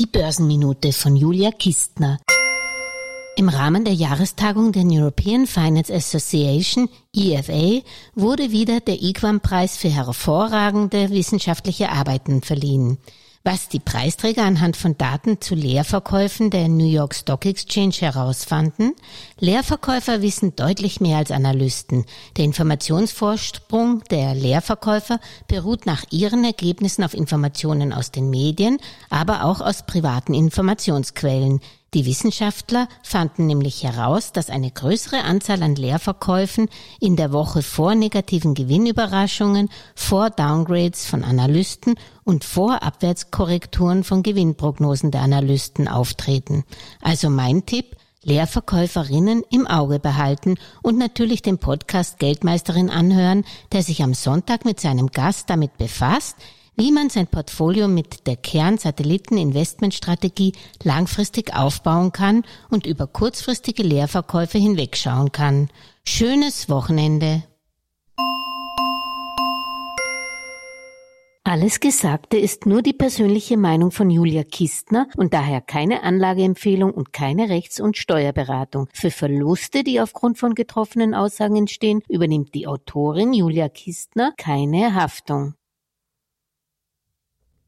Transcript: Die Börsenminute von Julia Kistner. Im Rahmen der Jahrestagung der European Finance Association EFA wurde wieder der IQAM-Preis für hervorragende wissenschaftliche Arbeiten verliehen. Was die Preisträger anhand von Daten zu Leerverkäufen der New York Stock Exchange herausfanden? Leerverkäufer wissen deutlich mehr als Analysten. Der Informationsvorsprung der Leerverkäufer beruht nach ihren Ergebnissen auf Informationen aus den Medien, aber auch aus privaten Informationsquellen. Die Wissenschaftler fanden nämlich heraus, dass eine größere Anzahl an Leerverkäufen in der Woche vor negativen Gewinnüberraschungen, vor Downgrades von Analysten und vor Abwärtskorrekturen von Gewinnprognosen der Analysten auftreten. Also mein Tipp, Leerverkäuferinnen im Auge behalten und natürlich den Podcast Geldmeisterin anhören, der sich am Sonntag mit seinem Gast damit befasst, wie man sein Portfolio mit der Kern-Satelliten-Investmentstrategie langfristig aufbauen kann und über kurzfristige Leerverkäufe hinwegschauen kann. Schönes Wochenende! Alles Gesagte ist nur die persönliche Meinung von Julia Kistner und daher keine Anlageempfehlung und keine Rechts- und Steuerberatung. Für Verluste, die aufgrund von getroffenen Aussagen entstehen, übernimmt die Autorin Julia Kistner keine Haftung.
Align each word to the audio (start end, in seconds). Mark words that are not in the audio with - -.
Die 0.00 0.06
Börsenminute 0.06 0.94
von 0.94 1.14
Julia 1.14 1.50
Kistner. 1.50 2.18
Im 3.36 3.50
Rahmen 3.50 3.84
der 3.84 3.92
Jahrestagung 3.92 4.72
der 4.72 4.84
European 4.86 5.46
Finance 5.46 5.92
Association 5.92 6.88
EFA 7.14 7.82
wurde 8.14 8.50
wieder 8.50 8.80
der 8.80 9.02
IQAM-Preis 9.02 9.76
für 9.76 9.90
hervorragende 9.90 11.10
wissenschaftliche 11.10 11.90
Arbeiten 11.90 12.40
verliehen. 12.40 12.96
Was 13.42 13.70
die 13.70 13.80
Preisträger 13.80 14.42
anhand 14.42 14.76
von 14.76 14.98
Daten 14.98 15.40
zu 15.40 15.54
Leerverkäufen 15.54 16.50
der 16.50 16.68
New 16.68 16.84
York 16.84 17.14
Stock 17.14 17.46
Exchange 17.46 17.94
herausfanden? 18.00 18.92
Leerverkäufer 19.38 20.20
wissen 20.20 20.54
deutlich 20.56 21.00
mehr 21.00 21.16
als 21.16 21.30
Analysten. 21.30 22.04
Der 22.36 22.44
Informationsvorsprung 22.44 24.04
der 24.10 24.34
Leerverkäufer 24.34 25.20
beruht 25.48 25.86
nach 25.86 26.04
ihren 26.10 26.44
Ergebnissen 26.44 27.02
auf 27.02 27.14
Informationen 27.14 27.94
aus 27.94 28.10
den 28.10 28.28
Medien, 28.28 28.76
aber 29.08 29.44
auch 29.44 29.62
aus 29.62 29.86
privaten 29.86 30.34
Informationsquellen. 30.34 31.62
Die 31.92 32.06
Wissenschaftler 32.06 32.88
fanden 33.02 33.46
nämlich 33.46 33.82
heraus, 33.82 34.30
dass 34.30 34.48
eine 34.48 34.70
größere 34.70 35.24
Anzahl 35.24 35.60
an 35.64 35.74
Leerverkäufen 35.74 36.68
in 37.00 37.16
der 37.16 37.32
Woche 37.32 37.62
vor 37.62 37.96
negativen 37.96 38.54
Gewinnüberraschungen, 38.54 39.68
vor 39.96 40.30
Downgrades 40.30 41.04
von 41.04 41.24
Analysten 41.24 41.96
und 42.22 42.44
vor 42.44 42.84
Abwärtskorrekturen 42.84 44.04
von 44.04 44.22
Gewinnprognosen 44.22 45.10
der 45.10 45.22
Analysten 45.22 45.88
auftreten. 45.88 46.62
Also 47.02 47.28
mein 47.28 47.66
Tipp, 47.66 47.96
Leerverkäuferinnen 48.22 49.42
im 49.50 49.66
Auge 49.66 49.98
behalten 49.98 50.58
und 50.82 50.96
natürlich 50.96 51.42
den 51.42 51.58
Podcast 51.58 52.20
Geldmeisterin 52.20 52.90
anhören, 52.90 53.44
der 53.72 53.82
sich 53.82 54.04
am 54.04 54.14
Sonntag 54.14 54.64
mit 54.64 54.78
seinem 54.78 55.08
Gast 55.08 55.50
damit 55.50 55.76
befasst, 55.76 56.36
wie 56.76 56.92
man 56.92 57.10
sein 57.10 57.26
Portfolio 57.26 57.88
mit 57.88 58.26
der 58.26 58.36
Kern-Satelliten-Investmentstrategie 58.36 60.52
langfristig 60.82 61.54
aufbauen 61.54 62.12
kann 62.12 62.44
und 62.70 62.86
über 62.86 63.06
kurzfristige 63.06 63.82
Leerverkäufe 63.82 64.58
hinwegschauen 64.58 65.32
kann. 65.32 65.68
Schönes 66.04 66.68
Wochenende! 66.68 67.44
Alles 71.50 71.80
Gesagte 71.80 72.36
ist 72.36 72.66
nur 72.66 72.80
die 72.80 72.92
persönliche 72.92 73.56
Meinung 73.56 73.90
von 73.90 74.08
Julia 74.08 74.44
Kistner 74.44 75.08
und 75.16 75.34
daher 75.34 75.60
keine 75.60 76.04
Anlageempfehlung 76.04 76.92
und 76.92 77.12
keine 77.12 77.48
Rechts- 77.48 77.80
und 77.80 77.96
Steuerberatung. 77.96 78.86
Für 78.92 79.10
Verluste, 79.10 79.82
die 79.82 80.00
aufgrund 80.00 80.38
von 80.38 80.54
getroffenen 80.54 81.12
Aussagen 81.12 81.56
entstehen, 81.56 82.02
übernimmt 82.08 82.54
die 82.54 82.68
Autorin 82.68 83.32
Julia 83.32 83.68
Kistner 83.68 84.32
keine 84.36 84.94
Haftung. 84.94 85.54